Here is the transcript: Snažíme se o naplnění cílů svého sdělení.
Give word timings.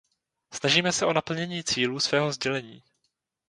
Snažíme 0.53 0.91
se 0.91 1.05
o 1.05 1.13
naplnění 1.13 1.63
cílů 1.63 1.99
svého 1.99 2.31
sdělení. 2.31 2.83